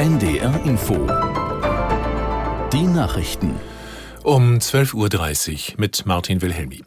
NDR 0.00 0.58
Info. 0.64 0.94
Die 2.72 2.86
Nachrichten. 2.86 3.54
Um 4.22 4.54
12.30 4.54 4.94
Uhr 5.74 5.74
mit 5.76 6.06
Martin 6.06 6.40
Wilhelmi. 6.40 6.84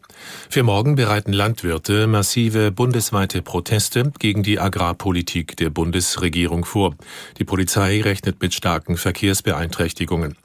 Für 0.49 0.63
morgen 0.63 0.95
bereiten 0.95 1.31
Landwirte 1.31 2.07
massive 2.07 2.71
bundesweite 2.71 3.43
Proteste 3.43 4.11
gegen 4.17 4.41
die 4.41 4.59
Agrarpolitik 4.59 5.55
der 5.57 5.69
Bundesregierung 5.69 6.65
vor. 6.65 6.95
Die 7.37 7.43
Polizei 7.43 8.01
rechnet 8.01 8.41
mit 8.41 8.55
starken 8.55 8.97
Verkehrsbeeinträchtigungen. 8.97 10.35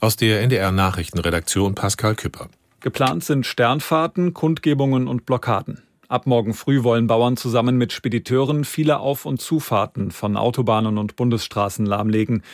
Aus 0.00 0.16
der 0.16 0.40
NDR 0.42 0.72
Nachrichtenredaktion 0.72 1.76
Pascal 1.76 2.16
Küpper. 2.16 2.48
Geplant 2.80 3.22
sind 3.22 3.46
Sternfahrten, 3.46 4.34
Kundgebungen 4.34 5.06
und 5.06 5.26
Blockaden. 5.26 5.85
Ab 6.08 6.24
morgen 6.28 6.54
früh 6.54 6.84
wollen 6.84 7.08
Bauern 7.08 7.36
zusammen 7.36 7.76
mit 7.78 7.92
Spediteuren 7.92 8.64
viele 8.64 9.00
Auf- 9.00 9.26
und 9.26 9.40
Zufahrten 9.40 10.12
von 10.12 10.36
Autobahnen 10.36 10.98
und 10.98 11.16
Bundesstraßen 11.16 11.84
lahmlegen. 11.84 12.44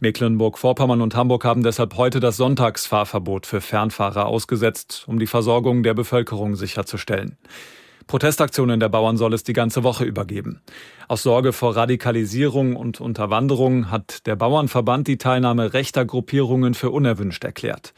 Mecklenburg-Vorpommern 0.00 1.00
und 1.00 1.16
Hamburg 1.16 1.46
haben 1.46 1.62
deshalb 1.62 1.96
heute 1.96 2.20
das 2.20 2.36
Sonntagsfahrverbot 2.36 3.46
für 3.46 3.62
Fernfahrer 3.62 4.26
ausgesetzt, 4.26 5.04
um 5.06 5.18
die 5.18 5.26
Versorgung 5.26 5.82
der 5.82 5.94
Bevölkerung 5.94 6.54
sicherzustellen. 6.54 7.38
Protestaktionen 8.06 8.78
der 8.78 8.90
Bauern 8.90 9.16
soll 9.16 9.32
es 9.32 9.42
die 9.42 9.54
ganze 9.54 9.84
Woche 9.84 10.04
übergeben. 10.04 10.60
Aus 11.08 11.22
Sorge 11.22 11.54
vor 11.54 11.76
Radikalisierung 11.76 12.76
und 12.76 13.00
Unterwanderung 13.00 13.90
hat 13.90 14.26
der 14.26 14.36
Bauernverband 14.36 15.08
die 15.08 15.18
Teilnahme 15.18 15.72
rechter 15.72 16.04
Gruppierungen 16.04 16.74
für 16.74 16.90
unerwünscht 16.90 17.44
erklärt. 17.44 17.94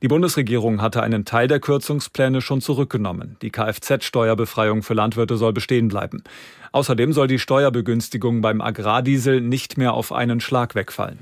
Die 0.00 0.08
Bundesregierung 0.08 0.80
hatte 0.80 1.02
einen 1.02 1.24
Teil 1.24 1.48
der 1.48 1.58
Kürzungspläne 1.58 2.40
schon 2.40 2.60
zurückgenommen. 2.60 3.36
Die 3.42 3.50
Kfz-Steuerbefreiung 3.50 4.82
für 4.82 4.94
Landwirte 4.94 5.36
soll 5.36 5.52
bestehen 5.52 5.88
bleiben. 5.88 6.22
Außerdem 6.70 7.12
soll 7.12 7.26
die 7.26 7.40
Steuerbegünstigung 7.40 8.40
beim 8.40 8.60
Agrardiesel 8.60 9.40
nicht 9.40 9.76
mehr 9.76 9.94
auf 9.94 10.12
einen 10.12 10.40
Schlag 10.40 10.76
wegfallen. 10.76 11.18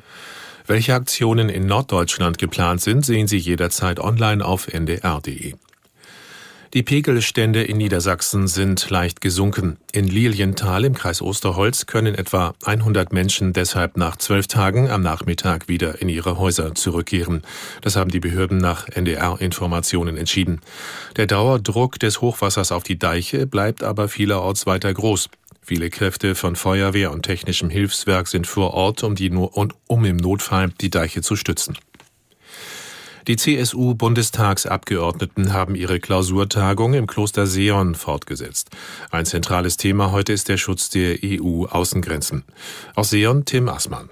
Welche 0.67 0.95
Aktionen 0.95 1.49
in 1.49 1.67
Norddeutschland 1.67 2.39
geplant 2.39 2.83
sind, 2.83 3.07
sehen 3.07 3.29
Sie 3.29 3.39
jederzeit 3.39 4.01
online 4.01 4.45
auf 4.45 4.67
ndr.de. 4.69 5.55
Die 6.75 6.83
Pegelstände 6.83 7.63
in 7.63 7.77
Niedersachsen 7.77 8.49
sind 8.49 8.91
leicht 8.91 9.21
gesunken. 9.21 9.77
In 9.93 10.09
Lilienthal 10.09 10.85
im 10.85 10.95
Kreis 10.95 11.23
Osterholz 11.23 11.87
können 11.87 12.17
etwa 12.17 12.55
100 12.65 13.13
Menschen 13.13 13.53
deshalb 13.53 13.97
nach 13.97 14.17
zwölf 14.17 14.49
Tagen 14.49 14.91
am 14.91 15.01
Nachmittag 15.01 15.69
wieder 15.69 16.03
in 16.03 16.09
ihre 16.09 16.39
Häuser 16.39 16.75
zurückkehren. 16.75 17.43
Das 17.83 17.95
haben 17.95 18.11
die 18.11 18.19
Behörden 18.19 18.59
nach 18.59 18.89
NDR-Informationen 18.89 20.17
entschieden. 20.17 20.61
Der 21.17 21.29
Dauerdruck 21.29 22.01
des 22.01 22.21
Hochwassers 22.21 22.73
auf 22.73 22.83
die 22.83 22.99
Deiche 22.99 23.47
bleibt 23.47 23.85
aber 23.85 24.09
vielerorts 24.09 24.67
weiter 24.67 24.93
groß. 24.93 25.31
Viele 25.63 25.89
Kräfte 25.89 26.35
von 26.35 26.57
Feuerwehr 26.57 27.13
und 27.13 27.23
technischem 27.23 27.71
Hilfswerk 27.71 28.27
sind 28.27 28.47
vor 28.47 28.75
Ort, 28.75 29.05
um, 29.05 29.15
die, 29.15 29.31
um 29.31 30.05
im 30.05 30.17
Notfall 30.17 30.71
die 30.81 30.91
Deiche 30.91 31.23
zu 31.23 31.37
stützen. 31.37 31.77
Die 33.29 33.37
CSU-Bundestagsabgeordneten 33.37 35.53
haben 35.53 35.75
ihre 35.75 35.99
Klausurtagung 35.99 36.95
im 36.95 37.09
Kloster 37.09 37.49
Seon 37.49 37.97
fortgesetzt. 37.97 38.71
Ein 39.11 39.27
zentrales 39.27 39.77
Thema 39.77 40.13
heute 40.13 40.33
ist 40.33 40.49
der 40.49 40.59
Schutz 40.59 40.91
der 40.91 41.17
EU-Außengrenzen. 41.25 42.45
Aus 42.95 43.11
Seon 43.11 43.45
Tim 43.45 43.69
Assmann. 43.69 44.11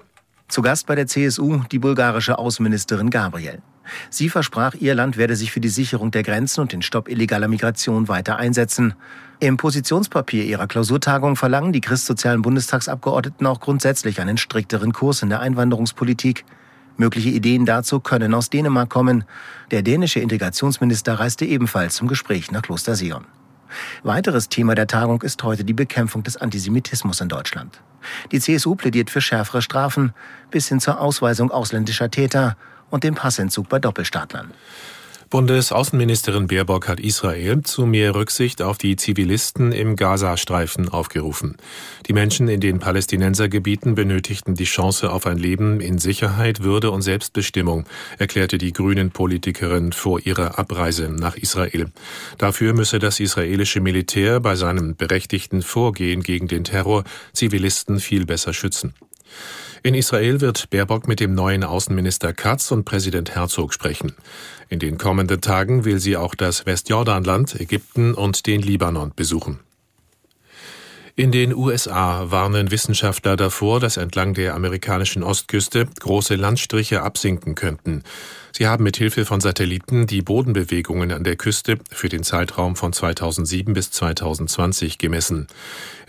Zu 0.49 0.61
Gast 0.61 0.85
bei 0.85 0.95
der 0.95 1.07
CSU 1.07 1.61
die 1.71 1.79
bulgarische 1.79 2.37
Außenministerin 2.37 3.09
Gabriel. 3.09 3.61
Sie 4.09 4.27
versprach, 4.27 4.75
ihr 4.75 4.95
Land 4.95 5.15
werde 5.15 5.37
sich 5.37 5.53
für 5.53 5.61
die 5.61 5.69
Sicherung 5.69 6.11
der 6.11 6.23
Grenzen 6.23 6.59
und 6.59 6.73
den 6.73 6.81
Stopp 6.81 7.07
illegaler 7.07 7.47
Migration 7.47 8.09
weiter 8.09 8.35
einsetzen. 8.35 8.95
Im 9.39 9.55
Positionspapier 9.55 10.43
ihrer 10.43 10.67
Klausurtagung 10.67 11.37
verlangen 11.37 11.71
die 11.71 11.81
christsozialen 11.81 12.41
Bundestagsabgeordneten 12.41 13.47
auch 13.47 13.61
grundsätzlich 13.61 14.19
einen 14.19 14.37
strikteren 14.37 14.91
Kurs 14.91 15.21
in 15.21 15.29
der 15.29 15.39
Einwanderungspolitik. 15.39 16.43
Mögliche 16.97 17.29
Ideen 17.29 17.65
dazu 17.65 17.99
können 17.99 18.33
aus 18.33 18.49
Dänemark 18.49 18.89
kommen. 18.89 19.25
Der 19.71 19.81
dänische 19.81 20.19
Integrationsminister 20.19 21.19
reiste 21.19 21.45
ebenfalls 21.45 21.95
zum 21.95 22.07
Gespräch 22.07 22.51
nach 22.51 22.61
Kloster 22.61 22.95
Sion. 22.95 23.25
Weiteres 24.03 24.47
Thema 24.47 24.75
der 24.75 24.87
Tagung 24.87 25.21
ist 25.21 25.43
heute 25.43 25.65
die 25.65 25.73
Bekämpfung 25.73 26.23
des 26.23 26.37
Antisemitismus 26.37 27.19
in 27.19 27.29
Deutschland. 27.29 27.81
Die 28.31 28.39
CSU 28.39 28.75
plädiert 28.75 29.09
für 29.09 29.21
schärfere 29.21 29.61
Strafen 29.61 30.13
bis 30.51 30.69
hin 30.69 30.79
zur 30.79 31.01
Ausweisung 31.01 31.51
ausländischer 31.51 32.09
Täter 32.09 32.55
und 32.89 33.03
dem 33.03 33.15
Passentzug 33.15 33.67
bei 33.67 33.79
Doppelstaatlern. 33.79 34.51
Bundesaußenministerin 35.35 36.47
Baerbock 36.47 36.87
hat 36.87 37.01
Israel 37.01 37.61
zu 37.61 37.85
mehr 37.85 38.15
Rücksicht 38.15 38.61
auf 38.61 38.77
die 38.77 38.95
Zivilisten 38.95 39.73
im 39.73 39.97
Gazastreifen 39.97 40.87
aufgerufen. 40.87 41.57
Die 42.07 42.13
Menschen 42.13 42.47
in 42.47 42.61
den 42.61 42.79
Palästinensergebieten 42.79 43.95
benötigten 43.95 44.55
die 44.55 44.63
Chance 44.63 45.11
auf 45.11 45.25
ein 45.27 45.37
Leben 45.37 45.81
in 45.81 45.97
Sicherheit, 45.97 46.63
Würde 46.63 46.89
und 46.89 47.01
Selbstbestimmung, 47.01 47.83
erklärte 48.17 48.57
die 48.57 48.71
Grünen-Politikerin 48.71 49.91
vor 49.91 50.21
ihrer 50.25 50.57
Abreise 50.57 51.09
nach 51.09 51.35
Israel. 51.35 51.87
Dafür 52.37 52.71
müsse 52.71 52.99
das 52.99 53.19
israelische 53.19 53.81
Militär 53.81 54.39
bei 54.39 54.55
seinem 54.55 54.95
berechtigten 54.95 55.63
Vorgehen 55.63 56.23
gegen 56.23 56.47
den 56.47 56.63
Terror 56.63 57.03
Zivilisten 57.33 57.99
viel 57.99 58.25
besser 58.25 58.53
schützen. 58.53 58.93
In 59.83 59.93
Israel 59.93 60.41
wird 60.41 60.69
Baerbock 60.71 61.07
mit 61.07 61.19
dem 61.19 61.35
neuen 61.35 61.63
Außenminister 61.63 62.33
Katz 62.33 62.71
und 62.71 62.85
Präsident 62.85 63.35
Herzog 63.35 63.73
sprechen. 63.73 64.15
In 64.67 64.79
den 64.79 64.97
kommenden 64.97 65.41
Tagen 65.41 65.85
will 65.85 65.99
sie 65.99 66.17
auch 66.17 66.33
das 66.33 66.65
Westjordanland, 66.65 67.59
Ägypten 67.59 68.13
und 68.13 68.47
den 68.47 68.61
Libanon 68.61 69.11
besuchen. 69.15 69.59
In 71.17 71.31
den 71.31 71.55
USA 71.55 72.29
warnen 72.29 72.71
Wissenschaftler 72.71 73.37
davor, 73.37 73.79
dass 73.79 73.95
entlang 73.95 74.33
der 74.33 74.53
amerikanischen 74.53 75.23
Ostküste 75.23 75.87
große 76.01 76.35
Landstriche 76.35 77.03
absinken 77.03 77.55
könnten. 77.55 78.03
Sie 78.51 78.67
haben 78.67 78.83
mit 78.83 78.97
Hilfe 78.97 79.23
von 79.23 79.39
Satelliten 79.39 80.07
die 80.07 80.21
Bodenbewegungen 80.21 81.13
an 81.13 81.23
der 81.23 81.37
Küste 81.37 81.77
für 81.89 82.09
den 82.09 82.23
Zeitraum 82.23 82.75
von 82.75 82.91
2007 82.91 83.73
bis 83.73 83.91
2020 83.91 84.97
gemessen. 84.97 85.47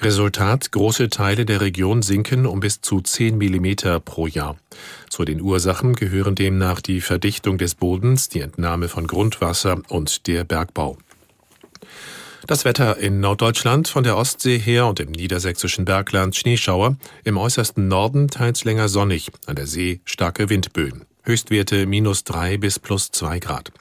Resultat, 0.03 0.73
große 0.73 1.09
Teile 1.09 1.47
der 1.47 1.61
Region 1.61 2.03
sinken 2.03 2.45
um 2.45 2.59
bis 2.59 2.81
zu 2.81 3.01
10 3.01 3.39
Millimeter 3.39 4.01
pro 4.01 4.27
Jahr. 4.27 4.57
Zu 5.09 5.25
den 5.25 5.41
Ursachen 5.41 5.95
gehören 5.95 6.35
demnach 6.35 6.81
die 6.81 7.01
Verdichtung 7.01 7.59
des 7.59 7.77
Bodens, 7.77 8.29
die 8.29 8.41
Entnahme 8.41 8.89
von 8.89 9.07
Grundwasser 9.07 9.81
und 9.89 10.27
der 10.27 10.43
Bergbau. 10.43 10.99
Das 12.47 12.65
Wetter 12.65 12.97
in 12.99 13.19
Norddeutschland 13.19 13.89
von 13.89 14.05
der 14.05 14.17
Ostsee 14.17 14.57
her 14.57 14.87
und 14.87 15.01
im 15.01 15.11
niedersächsischen 15.11 15.85
Bergland 15.85 16.37
Schneeschauer, 16.37 16.97
im 17.25 17.39
äußersten 17.39 17.89
Norden 17.89 18.29
teils 18.29 18.63
länger 18.63 18.89
sonnig, 18.89 19.33
an 19.47 19.57
der 19.57 19.67
See 19.67 19.99
starke 20.05 20.49
Windböen. 20.49 21.07
Höchstwerte 21.25 21.87
minus 21.87 22.23
drei 22.23 22.57
bis 22.57 22.79
plus 22.79 23.11
zwei 23.11 23.41
Grad. 23.41 23.73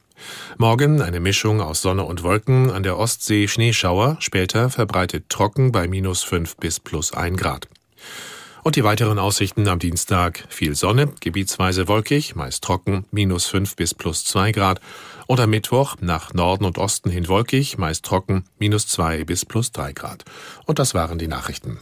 Morgen 0.58 1.04
eine 1.04 1.20
Mischung 1.20 1.62
aus 1.62 1.84
Sonne 1.84 2.06
und 2.06 2.24
Wolken, 2.24 2.72
an 2.72 2.82
der 2.82 2.98
Ostsee 2.98 3.48
Schneeschauer, 3.48 4.18
später 4.20 4.72
verbreitet 4.72 5.30
trocken 5.30 5.72
bei 5.72 5.88
minus 5.88 6.24
fünf 6.24 6.58
bis 6.58 6.80
plus 6.80 7.14
ein 7.14 7.38
Grad. 7.38 7.68
Und 8.66 8.76
die 8.76 8.84
weiteren 8.84 9.20
Aussichten 9.20 9.68
am 9.68 9.78
Dienstag 9.78 10.44
viel 10.50 10.74
Sonne, 10.74 11.14
gebietsweise 11.20 11.88
wolkig, 11.88 12.34
meist 12.34 12.64
trocken, 12.64 13.06
minus 13.12 13.46
fünf 13.46 13.76
bis 13.76 13.94
plus 13.94 14.26
zwei 14.26 14.52
Grad. 14.52 14.82
Und 15.28 15.40
am 15.40 15.52
Mittwoch 15.52 15.98
nach 16.02 16.34
Norden 16.34 16.66
und 16.66 16.80
Osten 16.80 17.12
hin 17.12 17.28
wolkig, 17.28 17.78
meist 17.78 18.04
trocken, 18.04 18.46
minus 18.58 18.88
zwei 18.88 19.24
bis 19.24 19.46
plus 19.46 19.72
drei 19.72 19.94
Grad. 19.94 20.26
Und 20.66 20.80
das 20.80 20.96
waren 20.96 21.20
die 21.20 21.28
Nachrichten. 21.28 21.78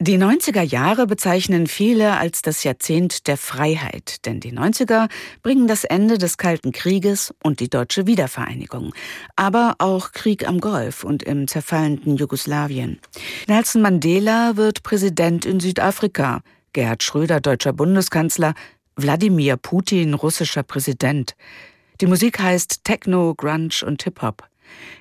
Die 0.00 0.18
90er 0.18 0.62
Jahre 0.62 1.06
bezeichnen 1.06 1.68
viele 1.68 2.18
als 2.18 2.42
das 2.42 2.64
Jahrzehnt 2.64 3.28
der 3.28 3.36
Freiheit, 3.36 4.26
denn 4.26 4.40
die 4.40 4.52
90er 4.52 5.08
bringen 5.42 5.68
das 5.68 5.84
Ende 5.84 6.18
des 6.18 6.36
Kalten 6.36 6.72
Krieges 6.72 7.32
und 7.44 7.60
die 7.60 7.70
deutsche 7.70 8.04
Wiedervereinigung, 8.04 8.92
aber 9.36 9.76
auch 9.78 10.10
Krieg 10.10 10.48
am 10.48 10.60
Golf 10.60 11.04
und 11.04 11.22
im 11.22 11.46
zerfallenden 11.46 12.16
Jugoslawien. 12.16 12.98
Nelson 13.46 13.82
Mandela 13.82 14.56
wird 14.56 14.82
Präsident 14.82 15.46
in 15.46 15.60
Südafrika, 15.60 16.40
Gerhard 16.72 17.04
Schröder 17.04 17.40
deutscher 17.40 17.72
Bundeskanzler, 17.72 18.54
Wladimir 18.96 19.56
Putin 19.56 20.14
russischer 20.14 20.64
Präsident. 20.64 21.36
Die 22.00 22.06
Musik 22.06 22.40
heißt 22.40 22.82
Techno, 22.82 23.32
Grunge 23.36 23.84
und 23.86 24.02
Hip-Hop. 24.02 24.42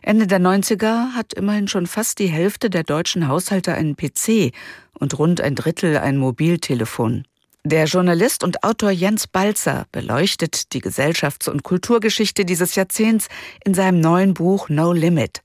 Ende 0.02 0.28
der 0.28 0.40
90er 0.40 1.14
hat 1.14 1.34
immerhin 1.34 1.68
schon 1.68 1.88
fast 1.88 2.20
die 2.20 2.28
Hälfte 2.28 2.70
der 2.70 2.84
deutschen 2.84 3.28
Haushalte 3.28 3.74
einen 3.74 3.96
PC 3.96 4.54
und 5.00 5.18
rund 5.18 5.42
ein 5.42 5.56
Drittel 5.56 5.98
ein 5.98 6.18
Mobiltelefon. 6.18 7.26
Der 7.66 7.86
Journalist 7.86 8.44
und 8.44 8.64
Autor 8.64 8.92
Jens 8.92 9.26
Balzer 9.26 9.86
beleuchtet 9.94 10.74
die 10.74 10.82
Gesellschafts- 10.82 11.50
und 11.50 11.64
Kulturgeschichte 11.64 12.44
dieses 12.44 12.76
Jahrzehnts 12.76 13.30
in 13.64 13.74
seinem 13.74 14.02
neuen 14.02 14.34
Buch 14.34 14.68
No 14.68 14.92
Limit. 14.92 15.42